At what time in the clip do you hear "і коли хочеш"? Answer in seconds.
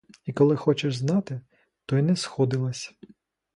0.25-0.95